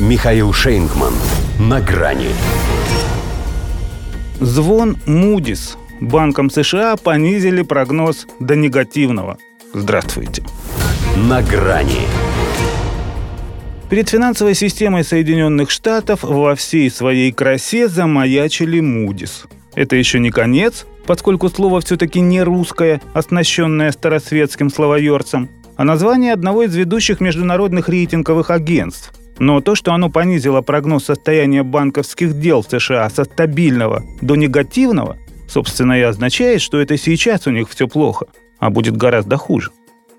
[0.00, 1.14] Михаил Шейнгман.
[1.60, 2.30] На грани.
[4.40, 5.78] Звон Мудис.
[6.00, 9.38] Банком США понизили прогноз до негативного.
[9.72, 10.42] Здравствуйте.
[11.16, 12.08] На грани.
[13.88, 19.44] Перед финансовой системой Соединенных Штатов во всей своей красе замаячили Мудис.
[19.76, 26.64] Это еще не конец, поскольку слово все-таки не русское, оснащенное старосветским словоерцем, а название одного
[26.64, 32.70] из ведущих международных рейтинговых агентств– но то, что оно понизило прогноз состояния банковских дел в
[32.70, 35.16] США со стабильного до негативного,
[35.48, 38.26] собственно, и означает, что это сейчас у них все плохо,
[38.58, 39.70] а будет гораздо хуже.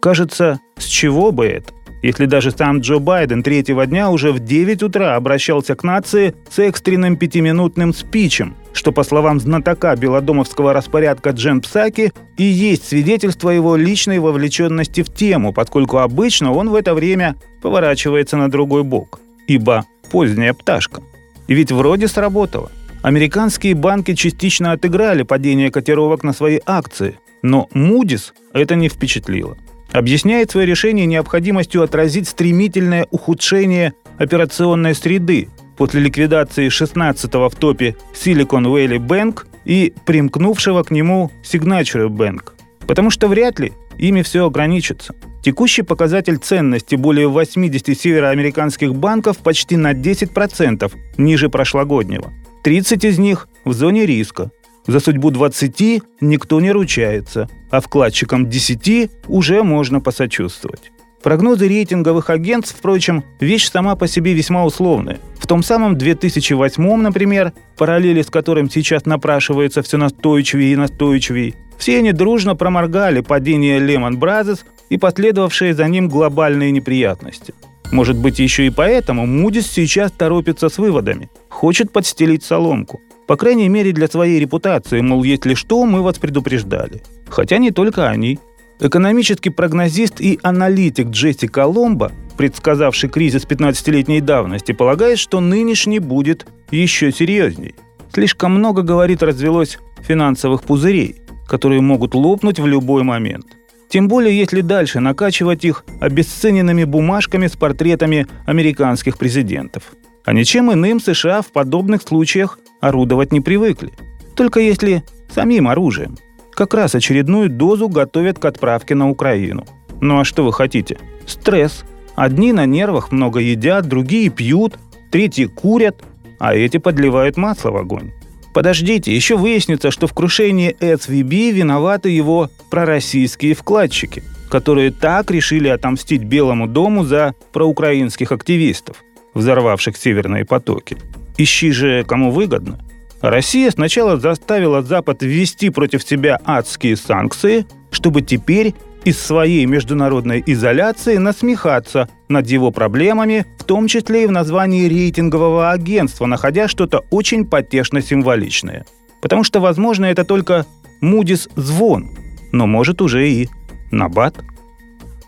[0.00, 1.72] Кажется, с чего бы это?
[2.04, 6.58] Если даже сам Джо Байден третьего дня уже в 9 утра обращался к нации с
[6.58, 13.76] экстренным пятиминутным спичем, что, по словам знатока белодомовского распорядка Джен Псаки, и есть свидетельство его
[13.76, 19.86] личной вовлеченности в тему, поскольку обычно он в это время поворачивается на другой бок, ибо
[20.10, 21.02] поздняя пташка.
[21.46, 22.70] И ведь вроде сработало.
[23.02, 29.56] Американские банки частично отыграли падение котировок на свои акции, но Moody's это не впечатлило
[29.94, 38.64] объясняет свое решение необходимостью отразить стремительное ухудшение операционной среды после ликвидации 16-го в топе Silicon
[38.64, 42.52] Valley Bank и примкнувшего к нему Signature Bank.
[42.86, 45.14] Потому что вряд ли ими все ограничится.
[45.42, 52.32] Текущий показатель ценности более 80 североамериканских банков почти на 10% ниже прошлогоднего.
[52.64, 54.50] 30 из них в зоне риска,
[54.86, 60.90] за судьбу 20 никто не ручается, а вкладчикам 10 уже можно посочувствовать.
[61.22, 65.20] Прогнозы рейтинговых агентств, впрочем, вещь сама по себе весьма условная.
[65.38, 71.98] В том самом 2008, например, параллели с которым сейчас напрашивается все настойчивее и настойчивее, все
[71.98, 74.60] они дружно проморгали падение Lehman Brothers
[74.90, 77.54] и последовавшие за ним глобальные неприятности.
[77.90, 83.00] Может быть, еще и поэтому Мудис сейчас торопится с выводами, хочет подстелить соломку.
[83.26, 87.02] По крайней мере для своей репутации, мол, если что, мы вас предупреждали.
[87.28, 88.38] Хотя не только они.
[88.80, 97.12] Экономический прогнозист и аналитик Джесси Коломбо, предсказавший кризис 15-летней давности, полагает, что нынешний будет еще
[97.12, 97.74] серьезней.
[98.12, 103.46] Слишком много, говорит, развелось финансовых пузырей, которые могут лопнуть в любой момент.
[103.88, 109.92] Тем более, если дальше накачивать их обесцененными бумажками с портретами американских президентов.
[110.24, 113.92] А ничем иным США в подобных случаях орудовать не привыкли.
[114.36, 116.16] Только если самим оружием.
[116.52, 119.64] Как раз очередную дозу готовят к отправке на Украину.
[120.00, 120.98] Ну а что вы хотите?
[121.26, 121.84] Стресс.
[122.14, 124.78] Одни на нервах много едят, другие пьют,
[125.10, 126.04] третьи курят,
[126.38, 128.12] а эти подливают масло в огонь.
[128.52, 136.22] Подождите, еще выяснится, что в крушении SVB виноваты его пророссийские вкладчики, которые так решили отомстить
[136.22, 139.02] Белому дому за проукраинских активистов,
[139.34, 140.98] взорвавших северные потоки.
[141.36, 142.78] Ищи же, кому выгодно.
[143.20, 148.74] Россия сначала заставила Запад ввести против себя адские санкции, чтобы теперь
[149.04, 155.70] из своей международной изоляции насмехаться над его проблемами, в том числе и в названии рейтингового
[155.70, 158.86] агентства, находя что-то очень потешно-символичное.
[159.20, 160.66] Потому что, возможно, это только
[161.00, 162.10] Мудис звон,
[162.52, 163.48] но может уже и
[163.90, 164.36] набат.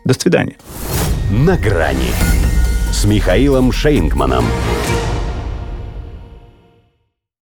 [0.05, 0.57] До свидания.
[1.31, 2.13] На грани
[2.93, 4.45] с Михаилом Шейнгманом.